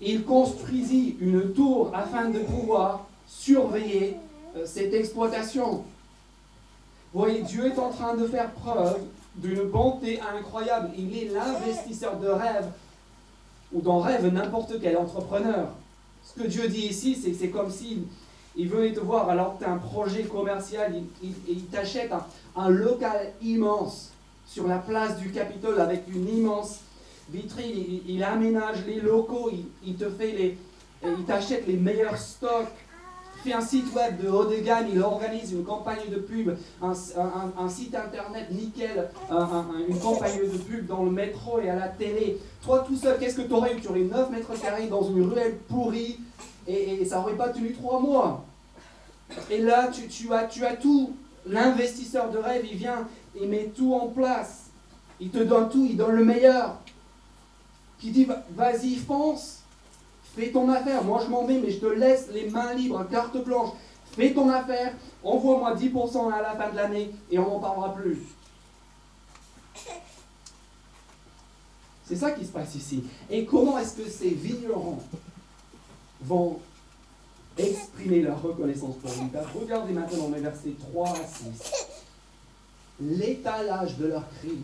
[0.00, 4.16] Il construisit une tour afin de pouvoir surveiller
[4.56, 5.84] euh, cette exploitation.
[7.12, 8.98] Vous voyez, Dieu est en train de faire preuve
[9.36, 10.90] d'une bonté incroyable.
[10.96, 12.66] Il est l'investisseur de rêve,
[13.72, 15.68] ou d'en rêve n'importe quel entrepreneur.
[16.24, 18.04] Ce que Dieu dit ici, c'est que c'est comme s'il
[18.56, 22.12] il venait te voir alors que tu as un projet commercial, il, t'achète
[22.54, 24.11] un, local immense
[24.52, 26.80] sur la place du Capitole avec une immense
[27.30, 29.50] vitrine, il, aménage les locaux,
[29.82, 30.58] il, te fait les,
[31.04, 32.68] il t'achète les meilleurs stocks,
[33.42, 36.94] fait un site web de haut de gamme, il organise une campagne de pub, un,
[37.70, 39.08] site internet nickel,
[39.88, 42.38] une campagne de pub dans le métro et à la télé.
[42.62, 43.80] Toi tout seul, qu'est-ce que tu aurais eu?
[43.80, 46.20] Tu aurais 9 mètres carrés dans une ruelle pourrie,
[46.68, 48.44] et, ça n'aurait pas tenu trois mois.
[49.50, 51.16] Et là, tu as tout.
[51.44, 53.08] L'investisseur de rêve, il vient,
[53.40, 54.66] il met tout en place.
[55.20, 56.76] Il te donne tout, il donne le meilleur.
[57.98, 59.60] Qui dit, vas-y, fonce,
[60.34, 61.04] fais ton affaire.
[61.04, 63.70] Moi, je m'en vais, mais je te laisse les mains libres, carte blanche.
[64.16, 64.92] Fais ton affaire,
[65.22, 68.18] envoie-moi 10% à la fin de l'année et on n'en parlera plus.
[72.04, 73.04] C'est ça qui se passe ici.
[73.30, 74.98] Et comment est-ce que ces vignerons
[76.20, 76.60] vont
[77.58, 79.30] exprimer leur reconnaissance pour lui.
[79.60, 81.91] Regardez maintenant mes versets 3 à 6.
[83.10, 84.58] L'étalage de leur cri,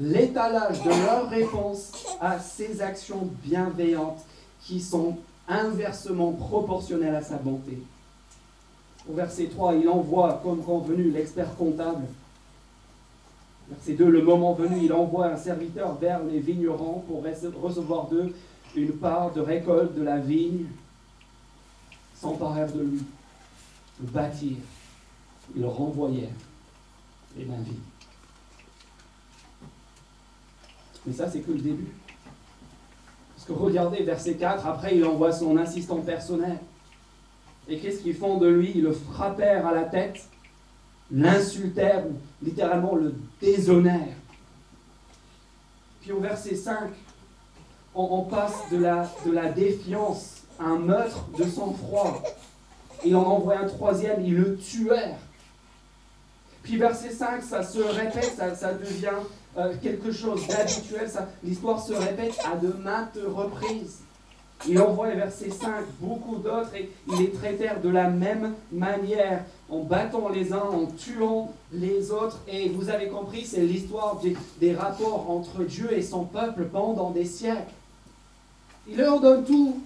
[0.00, 4.24] l'étalage de leur réponse à ces actions bienveillantes
[4.62, 5.16] qui sont
[5.48, 7.78] inversement proportionnelles à sa bonté.
[9.08, 12.06] Au verset 3, il envoie, comme convenu, l'expert comptable.
[13.68, 17.22] Verset 2, le moment venu, il envoie un serviteur vers les vignerons pour
[17.62, 18.34] recevoir d'eux
[18.74, 20.66] une part de récolte de la vigne,
[22.20, 23.02] s'emparèrent de lui,
[24.00, 24.56] le bâtir,
[25.54, 26.45] ils le renvoyèrent
[27.36, 27.76] les mains vides.
[31.06, 31.92] Mais ça, c'est que le début.
[33.34, 36.58] Parce que regardez, verset 4, après, il envoie son assistant personnel.
[37.68, 38.72] Et qu'est-ce qu'ils font de lui?
[38.74, 40.24] Ils le frappèrent à la tête,
[41.10, 42.04] l'insultèrent,
[42.42, 44.16] littéralement le déshonnèrent.
[46.00, 46.90] Puis au verset 5,
[47.94, 52.22] on, passe de la, de la défiance à un meurtre de sang-froid.
[53.04, 55.18] Il en envoie un troisième, ils le tuèrent.
[56.66, 59.22] Puis verset 5, ça se répète, ça, devient
[59.56, 61.08] euh, quelque chose d'habituel.
[61.44, 64.00] L'histoire se répète à de maintes reprises.
[64.66, 69.84] Il envoie, verset 5, beaucoup d'autres et ils les traitèrent de la même manière, en
[69.84, 72.40] battant les uns, en tuant les autres.
[72.48, 74.20] Et vous avez compris, c'est l'histoire
[74.60, 77.74] des rapports entre Dieu et son peuple pendant des siècles.
[78.88, 79.80] Il leur donne tout.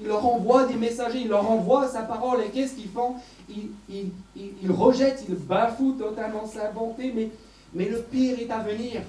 [0.00, 2.40] Il leur envoie des messagers, il leur envoie sa parole.
[2.42, 3.14] Et qu'est-ce qu'ils font?
[3.48, 7.12] Ils, rejettent, ils bafouent totalement sa bonté.
[7.74, 9.02] Mais, le pire est à venir.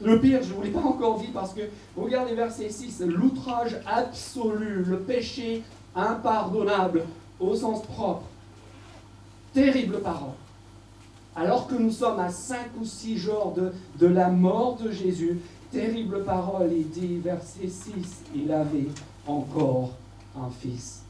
[0.00, 1.62] Le pire, je ne vous l'ai pas encore dit parce que,
[1.96, 5.62] regardez verset 6, l'outrage absolu, le péché
[5.94, 7.04] impardonnable
[7.38, 8.24] au sens propre.
[9.52, 10.34] Terrible parole.
[11.36, 15.40] Alors que nous sommes à cinq ou six jours de, de la mort de Jésus,
[15.70, 17.92] terrible parole, il dit, verset 6,
[18.34, 18.88] il avait
[19.26, 19.90] encore
[20.36, 21.02] un fils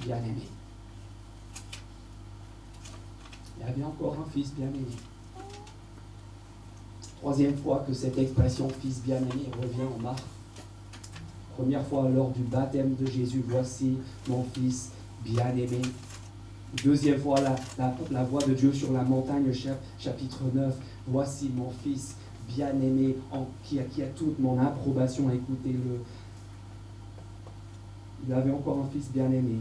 [0.00, 0.48] bien-aimé.
[3.58, 4.96] Il avait encore un fils bien-aimé.
[7.20, 10.22] Troisième fois que cette expression fils bien-aimé revient en Marc.
[11.56, 13.98] Première fois lors du baptême de Jésus, voici
[14.28, 14.90] mon fils
[15.22, 15.82] bien-aimé.
[16.82, 19.52] Deuxième fois, la, voix de Dieu sur la montagne,
[19.98, 20.74] chapitre 9.
[21.08, 22.16] Voici mon fils
[22.48, 23.16] bien-aimé,
[23.64, 25.30] qui qui a toute mon approbation.
[25.30, 26.00] Écoutez-le.
[28.26, 29.58] Il avait encore un fils bien-aimé.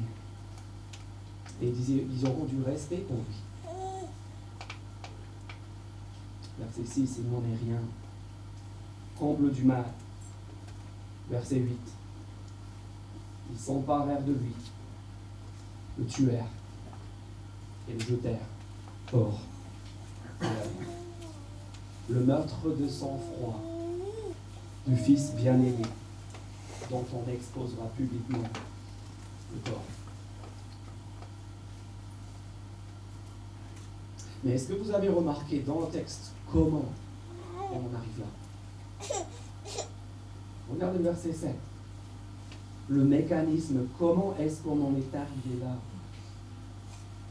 [1.61, 3.35] Et ils auront du respect pour lui.
[6.59, 7.79] Verset 6, il n'en est rien.
[9.17, 9.85] Comble du mal.
[11.29, 11.77] Verset 8.
[13.51, 14.53] Ils s'emparèrent de lui,
[15.97, 16.45] le tuèrent
[17.87, 18.37] et le jetèrent
[19.11, 19.39] hors
[22.09, 23.61] Le meurtre de sang-froid
[24.87, 25.83] du fils bien-aimé
[26.89, 28.43] dont on exposera publiquement
[29.53, 29.83] le corps.
[34.43, 36.85] Mais est-ce que vous avez remarqué dans le texte comment
[37.57, 39.15] on arrive là
[40.71, 41.55] Regardez le verset 7.
[42.89, 45.75] Le mécanisme, comment est-ce qu'on en est arrivé là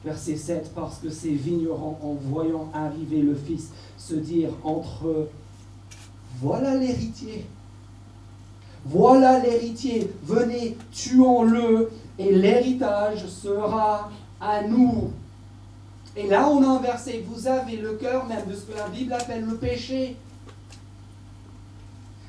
[0.05, 5.31] Verset 7, parce que ces vignerons, en voyant arriver le Fils, se dirent entre eux,
[6.41, 7.45] voilà l'héritier.
[8.89, 10.11] Voilà l'héritier.
[10.25, 15.11] Venez, tuons-le, et l'héritage sera à nous.
[16.17, 18.89] Et là, on a un verset, vous avez le cœur même de ce que la
[18.89, 20.17] Bible appelle le péché.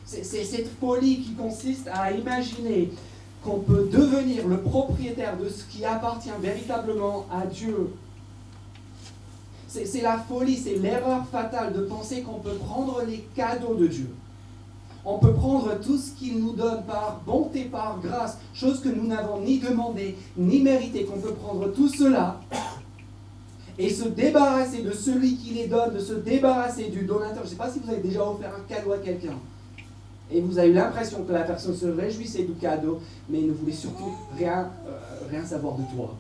[0.05, 2.91] C'est cette folie qui consiste à imaginer
[3.43, 7.93] qu'on peut devenir le propriétaire de ce qui appartient véritablement à Dieu.
[9.67, 14.09] C'est la folie, c'est l'erreur fatale de penser qu'on peut prendre les cadeaux de Dieu.
[15.05, 19.07] On peut prendre tout ce qu'il nous donne par bonté, par grâce, chose que nous
[19.07, 22.39] n'avons ni demandé, ni mérité, qu'on peut prendre tout cela
[23.77, 27.39] et se débarrasser de celui qui les donne, de se débarrasser du donateur.
[27.39, 29.38] Je ne sais pas si vous avez déjà offert un cadeau à quelqu'un
[30.31, 33.71] et vous avez eu l'impression que la personne se réjouissait du cadeau, mais ne voulait
[33.71, 36.13] surtout rien, euh, rien savoir de toi.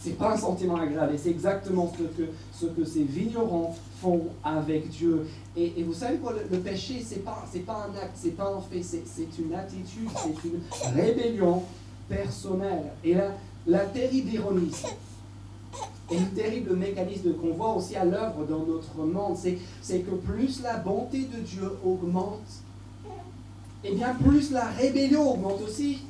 [0.00, 3.70] C'est pas un sentiment agréable et c'est exactement ce que, ce que ces vignerons
[4.44, 5.26] avec Dieu.
[5.56, 8.82] Et, vous savez quoi, le, péché, c'est pas, pas un acte, c'est pas un fait,
[8.82, 10.60] c'est une attitude, c'est une
[10.94, 11.62] rébellion
[12.08, 12.92] personnelle.
[13.04, 13.32] Et la,
[13.66, 14.72] la terrible ironie,
[16.10, 20.62] et le terrible mécanisme qu'on voit aussi à l'œuvre dans notre monde, c'est que plus
[20.62, 22.40] la bonté de Dieu augmente,
[23.84, 26.02] et eh bien plus la rébellion augmente aussi.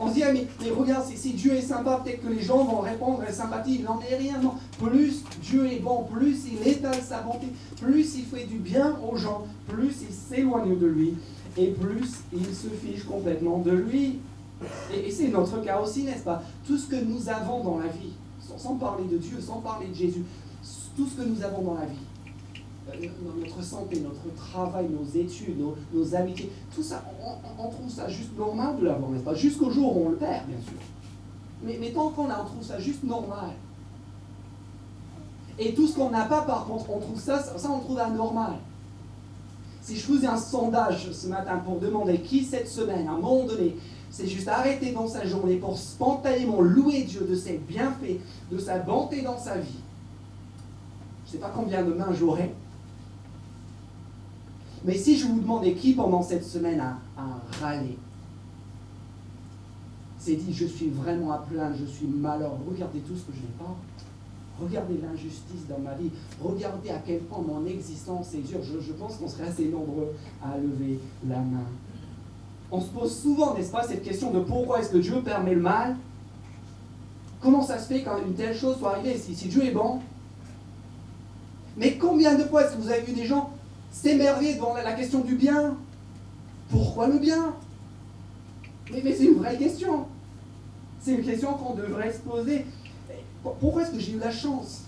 [0.00, 2.80] On se dit, ah, mais, regarde, si, Dieu est sympa, peut-être que les gens vont
[2.80, 3.76] répondre à sympathie.
[3.80, 4.54] Il n'en est rien, non.
[4.78, 7.48] Plus Dieu est bon, plus il étale sa bonté,
[7.80, 11.14] plus il fait du bien aux gens, plus il s'éloigne de lui,
[11.56, 14.20] et plus il se fiche complètement de lui.
[14.94, 16.42] et c'est notre cas aussi, n'est-ce pas?
[16.66, 18.12] Tout ce que nous avons dans la vie,
[18.56, 20.24] sans parler de Dieu, sans parler de Jésus,
[20.96, 21.96] tout ce que nous avons dans la vie,
[22.96, 25.58] notre santé, notre travail, nos études,
[25.92, 27.04] nos, amitiés, tout ça,
[27.58, 29.34] on, trouve ça juste normal de l'avoir, n'est-ce pas?
[29.34, 30.78] Jusqu'au jour où on le perd, bien sûr.
[31.62, 33.50] Mais, mais tant qu'on a, on trouve ça juste normal.
[35.58, 38.54] Et tout ce qu'on n'a pas, par contre, on trouve ça, ça, on trouve anormal.
[39.82, 43.44] Si je faisais un sondage ce matin pour demander qui cette semaine, à un moment
[43.44, 43.76] donné,
[44.10, 48.20] c'est juste arrêter dans sa journée pour spontanément louer Dieu de ses bienfaits,
[48.50, 49.80] de sa bonté dans sa vie.
[51.24, 52.54] Je ne sais pas combien de mains j'aurai.
[54.84, 56.98] Mais si je vous demandais qui pendant cette semaine a,
[57.60, 57.98] râlé,
[60.18, 63.40] c'est dit je suis vraiment à plaindre, je suis malheureux, regardez tout ce que je
[63.40, 63.76] n'ai pas.
[64.60, 66.10] Regardez l'injustice dans ma vie.
[66.42, 68.58] Regardez à quel point mon existence est dure.
[68.62, 70.12] Je, je pense qu'on serait assez nombreux
[70.42, 71.64] à lever la main
[72.70, 75.62] on se pose souvent, n'est-ce pas, cette question de pourquoi est-ce que Dieu permet le
[75.62, 75.96] mal?
[77.40, 80.00] Comment ça se fait quand une telle chose soit arrivée si, Dieu est bon
[81.76, 83.50] Mais combien de fois est-ce que vous avez vu des gens
[84.02, 85.76] s'émerveiller devant la, question du bien
[86.70, 87.54] Pourquoi le bien?
[88.90, 90.06] Mais, c'est une vraie question.
[91.00, 92.64] C'est une question qu'on devrait se poser.
[93.60, 94.82] Pourquoi est-ce que j'ai eu la chance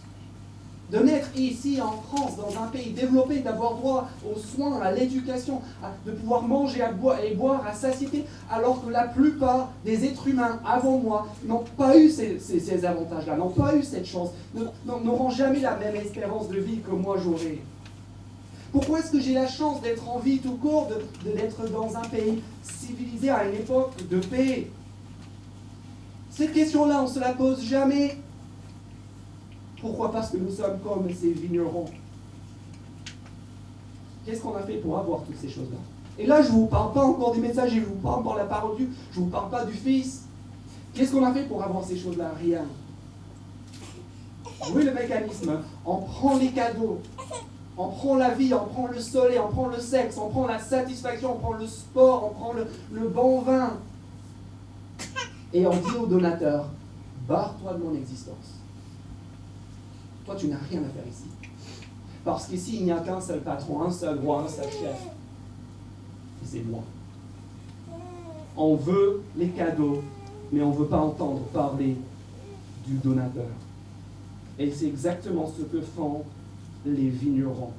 [0.91, 5.61] de naître ici en France, dans un pays développé, d'avoir droit aux soins, à l'éducation,
[6.05, 6.91] de pouvoir manger à
[7.23, 11.97] et boire à satiété, alors que la plupart des êtres humains avant moi n'ont pas
[11.97, 14.31] eu ces, avantages-là, n'ont pas eu cette chance,
[14.85, 17.61] n'auront jamais la même espérance de vie que moi j'aurai.
[18.73, 20.89] Pourquoi est-ce que j'ai la chance d'être en vie tout court,
[21.25, 24.71] d'être dans un pays civilisé à une époque de paix?
[26.31, 28.17] Cette question-là, on ne se la pose jamais.
[29.81, 30.13] Pourquoi?
[30.13, 31.87] Parce que nous sommes comme ces vignerons.
[34.25, 35.79] Qu'est-ce qu'on a fait pour avoir toutes ces choses-là?
[36.19, 38.35] Et là, je ne vous parle pas encore du message, je ne vous parle pas
[38.35, 40.27] de la parole de Dieu, je ne vous parle pas du Fils.
[40.95, 42.33] Qu'est-ce qu'on a fait pour avoir ces choses-là?
[42.41, 42.67] Rien.
[44.71, 45.61] Voyez le mécanisme?
[45.85, 47.01] On prend les cadeaux,
[47.77, 50.59] on prend la vie, on prend le soleil, on prend le sexe, on prend la
[50.59, 53.79] satisfaction, on prend le sport, on prend le, bon vin.
[55.53, 56.67] Et on dit au donateur,
[57.27, 58.59] barre-toi de mon existence.
[60.27, 61.25] Toi, tu n'as rien à faire ici.
[62.25, 65.07] Parce qu'ici, il n'y a qu'un seul patron, un seul roi, un seul chef.
[66.43, 66.83] Et c'est moi.
[68.57, 70.03] On veut les cadeaux,
[70.53, 71.97] mais on ne veut pas entendre parler
[72.87, 73.47] du donateur.
[74.59, 76.25] Et c'est exactement ce que font
[76.85, 77.73] les vignerons.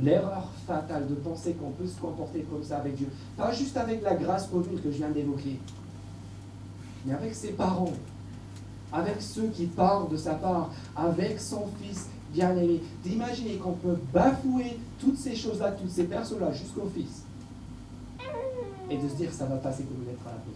[0.00, 3.08] L'erreur fatale de penser qu'on peut se comporter comme ça avec Dieu.
[3.36, 5.58] Pas juste avec la grâce commune que je viens d'évoquer,
[7.04, 7.92] mais avec ses parents,
[8.92, 12.80] avec ceux qui parlent de sa part, avec son Fils bien-aimé.
[13.02, 17.24] D'imaginer qu'on peut bafouer toutes ces choses-là, toutes ces personnes-là, jusqu'au Fils.
[18.90, 20.54] Et de se dire, ça va passer comme une à la pause.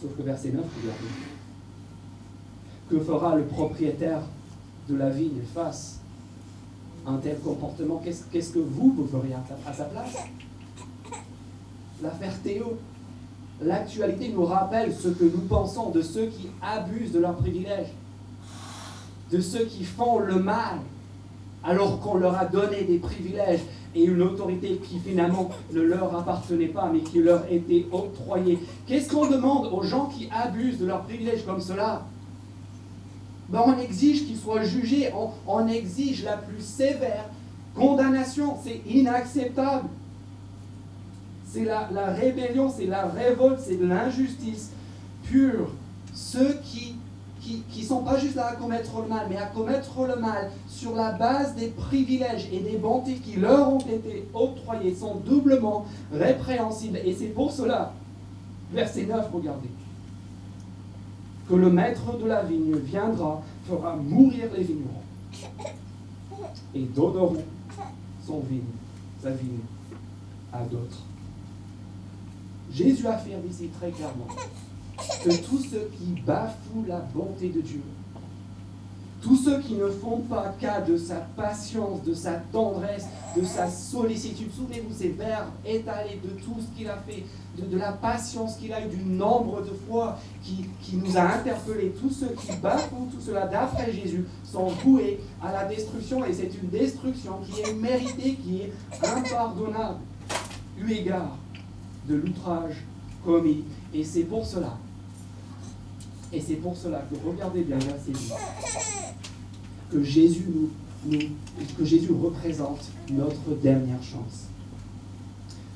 [0.00, 1.37] Sauf que verset 9, regardez.
[2.90, 4.22] Que fera le propriétaire
[4.88, 6.00] de la vigne face
[7.06, 8.00] à un tel comportement?
[8.02, 10.16] Qu'est-ce que vous, vous feriez à sa place?
[12.02, 12.78] L'affaire Théo,
[13.60, 17.92] l'actualité nous rappelle ce que nous pensons de ceux qui abusent de leurs privilèges,
[19.30, 20.78] de ceux qui font le mal
[21.64, 23.60] alors qu'on leur a donné des privilèges
[23.94, 28.58] et une autorité qui finalement ne leur appartenait pas mais qui leur était octroyée.
[28.86, 32.06] Qu'est-ce qu'on demande aux gens qui abusent de leurs privilèges comme cela?
[33.48, 35.12] Ben, On exige qu'ils soient jugés,
[35.46, 37.24] on, exige la plus sévère
[37.74, 39.88] condamnation, c'est inacceptable
[41.50, 44.72] c'est la, rébellion, c'est la révolte, c'est de l'injustice
[45.24, 45.70] pure.
[46.14, 46.96] Ceux qui
[47.40, 50.50] qui ne sont pas juste là à commettre le mal, mais à commettre le mal
[50.68, 55.86] sur la base des privilèges et des bontés qui leur ont été octroyés sont doublement
[56.12, 56.98] répréhensibles.
[57.04, 57.94] Et c'est pour cela,
[58.72, 59.68] verset 9, regardez,
[61.48, 65.02] que le maître de la vigne viendra, fera mourir les vignerons
[66.74, 67.44] et donneront
[68.26, 68.60] son vigne,
[69.22, 69.60] sa vigne
[70.52, 71.04] à d'autres.
[72.72, 74.26] Jésus affirme ici très clairement
[75.24, 77.82] que tous ceux qui bafouent la bonté de Dieu,
[79.22, 83.06] tous ceux qui ne font pas cas de sa patience, de sa tendresse,
[83.36, 87.24] de sa sollicitude, souvenez-vous ces verbes étalés de tout ce qu'il a fait,
[87.58, 91.92] de, la patience qu'il a eu, du nombre de fois qui, qui nous a interpellés,
[92.00, 96.50] tous ceux qui bafouent tout cela d'après Jésus sont voués à la destruction et c'est
[96.62, 98.72] une destruction qui est méritée, qui est
[99.06, 99.98] impardonnable,
[100.78, 101.36] eu égard
[102.08, 102.76] de l'outrage
[103.22, 103.64] commis.
[103.92, 104.78] Et c'est pour cela,
[106.32, 108.32] et c'est pour cela que, regardez bien verset 10,
[109.90, 110.46] que Jésus,
[111.04, 111.18] nous,
[111.76, 114.46] que Jésus représente notre dernière chance.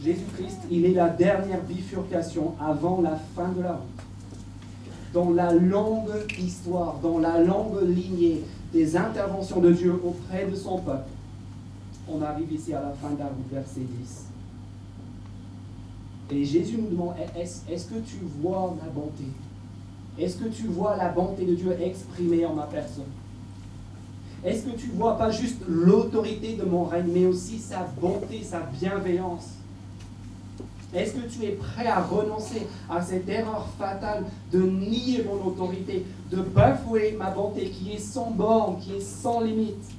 [0.03, 4.12] Jésus-Christ, il est la dernière bifurcation avant la fin de la route.
[5.13, 10.79] Dans la longue histoire, dans la longue lignée des interventions de Dieu auprès de son
[10.79, 11.09] peuple,
[12.09, 14.27] on arrive ici à la fin route, verset 10.
[16.31, 19.25] Et Jésus nous demande, est-ce que tu vois ma bonté?
[20.19, 23.05] Est-ce que tu vois la bonté de Dieu exprimée en ma personne?
[24.45, 28.61] Est-ce que tu vois pas juste l'autorité de mon règne, mais aussi sa bonté, sa
[28.61, 29.51] bienveillance?
[30.95, 36.05] Est-ce que tu es prêt à renoncer à cette erreur fatale de nier mon autorité,
[36.31, 39.91] de bafouer ma bonté qui est sans borne, qui est sans limite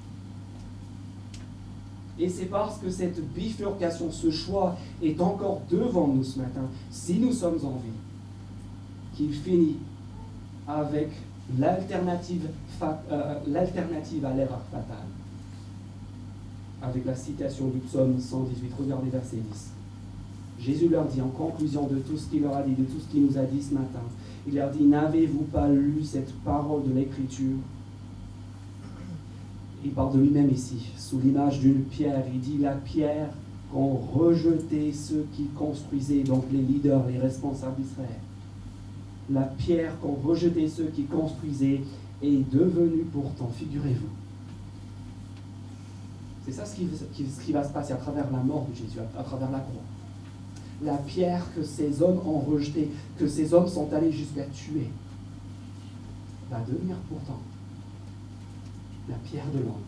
[2.20, 7.16] et c'est parce que cette bifurcation, ce choix est encore devant nous ce matin, si
[7.16, 7.98] nous sommes en vie,
[9.16, 9.78] qu'il finit
[10.68, 11.10] avec
[11.58, 12.50] l'alternative
[12.82, 15.08] euh, à l'erreur fatale.
[16.82, 19.72] Avec la citation du psaume 118, regardez verset 10.
[20.64, 23.12] Jésus leur dit en conclusion de tout ce qu'il leur a dit, de tout ce
[23.12, 24.02] qu'il nous a dit ce matin,
[24.48, 27.58] il leur dit, n'avez-vous pas lu cette parole de l'Écriture?
[29.86, 32.24] Il parle de lui-même ici, sous l'image d'une pierre.
[32.34, 33.30] Il dit la pierre
[33.72, 38.20] qu'ont rejeté ceux qui construisaient, donc les leaders, les responsables d'Israël.
[39.30, 41.82] la pierre qu'ont rejeté ceux qui construisaient
[42.22, 44.08] est devenue pourtant, figurez-vous.
[46.46, 49.00] C'est ça ce qui, ce qui, va se passer à travers la mort de Jésus,
[49.00, 49.82] à, travers la croix.
[50.84, 54.90] La pierre que ces hommes ont rejetée, que ces hommes sont allés jusqu'à tuer,
[56.52, 57.40] va devenir pourtant
[59.08, 59.84] la pierre de l'homme,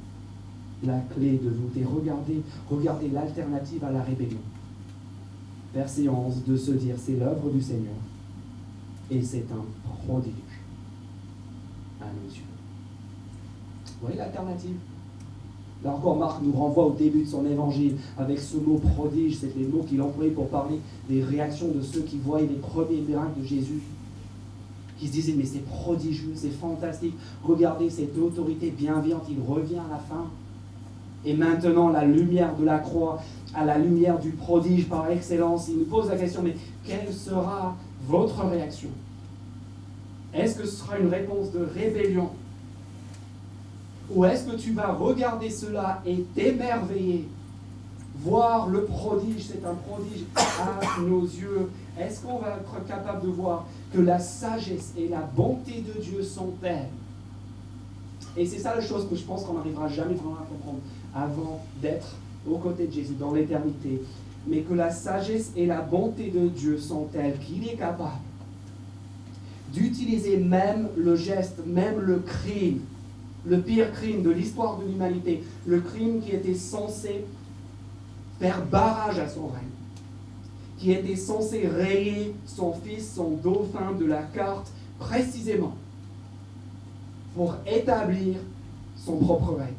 [0.84, 1.76] la clé de voûte.
[1.78, 4.40] Et regardez, regardez l'alternative à la rébellion.
[5.74, 7.96] Verset 11, de se dire, c'est l'œuvre du Seigneur
[9.12, 10.34] et c'est un prodige
[12.02, 12.42] à nos yeux.
[13.86, 14.78] Vous voyez l'alternative
[15.86, 19.56] Là encore, Marc nous renvoie au début de son évangile avec ce mot prodige, c'est
[19.56, 23.40] les mots qu'il employait pour parler des réactions de ceux qui voyaient les premiers miracles
[23.40, 23.84] de Jésus,
[24.98, 27.14] qui se disaient mais c'est prodigieux, c'est fantastique,
[27.44, 30.26] regardez cette autorité bienveillante, il revient à la fin.
[31.24, 33.22] Et maintenant, la lumière de la croix,
[33.54, 37.76] à la lumière du prodige par excellence, il nous pose la question, mais quelle sera
[38.08, 38.90] votre réaction?
[40.34, 42.30] Est-ce que ce sera une réponse de rébellion
[44.14, 47.28] Ou est-ce que tu vas regarder cela et t'émerveiller?
[48.18, 51.70] Voir le prodige, c'est un prodige à nos yeux.
[52.00, 56.24] Est-ce qu'on va être capable de voir que la sagesse et la bonté de Dieu
[56.24, 56.90] sont telles?
[58.38, 60.80] Et c'est ça la chose que je pense qu'on n'arrivera jamais vraiment à comprendre
[61.14, 62.16] avant d'être
[62.50, 64.02] aux côtés de Jésus dans l'éternité.
[64.48, 68.22] Mais que la sagesse et la bonté de Dieu sont telles qu'il est capable
[69.74, 72.80] d'utiliser même le geste, même le crime,
[73.46, 77.26] le pire crime de l'histoire de l'humanité, le crime qui était censé
[78.40, 79.64] faire barrage à son règne,
[80.78, 85.76] qui était censé rayer son fils, son dauphin de la carte, précisément
[87.36, 88.38] pour établir
[88.96, 89.74] son propre règne.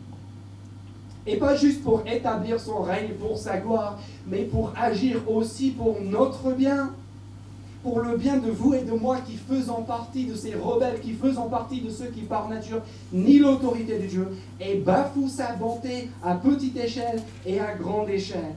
[1.26, 3.98] Et pas juste pour établir son règne pour sa gloire,
[4.28, 6.92] mais pour agir aussi pour notre bien,
[7.82, 11.12] pour le bien de vous et de moi qui faisons partie de ces rebelles, qui
[11.12, 14.28] faisons partie de ceux qui par nature nient l'autorité de Dieu
[14.60, 18.54] et bafouent sa bonté à petite échelle et à grande échelle.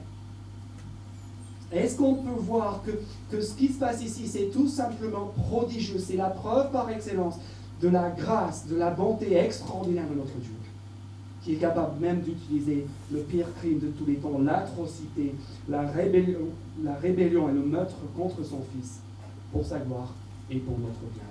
[1.72, 2.90] Est-ce qu'on peut voir que,
[3.30, 7.36] que ce qui se passe ici, c'est tout simplement prodigieux, c'est la preuve par excellence
[7.80, 10.52] de la grâce, de la bonté extraordinaire de notre Dieu
[11.42, 15.34] qui est capable même d'utiliser le pire crime de tous les temps, l'atrocité,
[15.68, 16.48] la rébellion,
[16.84, 19.00] la rébellion et le meurtre contre son Fils,
[19.52, 20.12] pour sa gloire
[20.50, 21.24] et pour notre bien.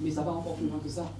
[0.00, 1.10] Mais ça va encore plus loin que ça.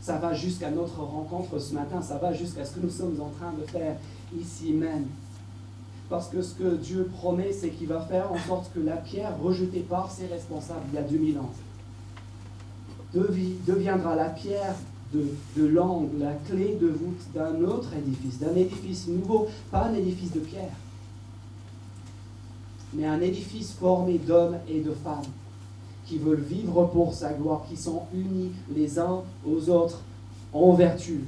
[0.00, 3.28] Ça va jusqu'à notre rencontre ce matin, ça va jusqu'à ce que nous sommes en
[3.28, 3.96] train de faire
[4.38, 5.06] ici même.
[6.08, 9.38] Parce que ce que Dieu promet, c'est qu'il va faire en sorte que la pierre
[9.42, 11.50] rejetée par ses responsables il y a 2000 ans
[13.14, 14.74] deviendra la pierre
[15.12, 20.32] de, l'angle, la clé de voûte d'un autre édifice, d'un édifice nouveau, pas un édifice
[20.32, 20.72] de pierre,
[22.94, 25.24] mais un édifice formé d'hommes et de femmes
[26.06, 30.00] qui veulent vivre pour sa gloire, qui sont unis les uns aux autres
[30.52, 31.24] en vertu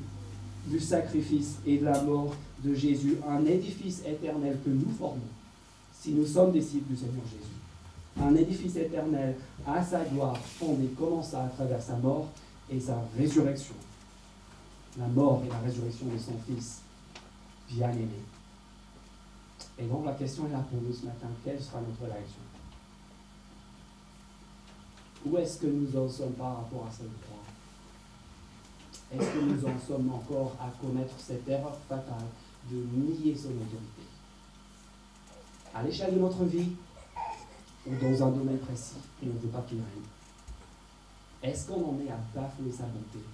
[0.67, 2.35] du sacrifice et de la mort
[2.65, 5.21] de Jésus, un édifice éternel que nous formons
[6.01, 8.23] si nous sommes disciples du Seigneur Jésus.
[8.23, 9.35] Un édifice éternel
[9.67, 12.29] à sa gloire, fondé, comment ça, à travers sa mort
[12.71, 13.75] et sa résurrection.
[14.99, 16.81] La mort et la résurrection de son Fils
[17.71, 18.09] bien-aimé.
[19.81, 21.29] Et donc la question est là pour nous ce matin.
[21.43, 22.43] Quelle sera notre réaction?
[25.25, 27.39] Où est-ce que nous en sommes par rapport à cette croix?
[29.13, 32.27] Est-ce que nous en sommes encore à commettre cette erreur fatale
[32.71, 34.05] de nier son autorité?
[35.75, 36.73] À l'échelle de notre vie
[37.87, 40.05] ou dans un domaine précis, et on ne veut pas qu'il règne
[41.43, 43.25] est-ce qu'on en est à bafouer sa bonté?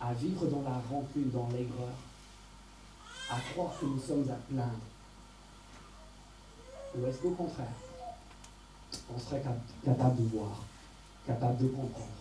[0.00, 1.94] À vivre dans la rancune, dans l'aigreur?
[3.30, 4.80] À croire que nous sommes à plaindre
[6.96, 7.66] Ou est-ce qu'au contraire,
[9.14, 9.42] on serait
[9.84, 10.62] capable de voir,
[11.26, 12.18] capable de comprendre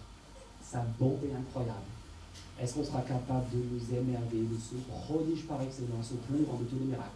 [0.62, 1.80] sa bonté incroyable?
[2.60, 6.58] Est-ce qu'on sera capable de nous émerveiller de ce prodige par excellence, au plus grand
[6.58, 7.10] de tous les miracles?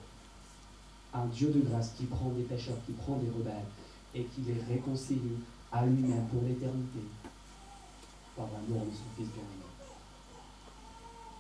[1.13, 3.65] Un Dieu de grâce qui prend des pécheurs, qui prend des rebelles
[4.15, 5.39] et qui les réconcilie
[5.71, 6.99] à lui-même pour l'éternité
[8.35, 9.60] par l'amour de son Fils bien-aimé.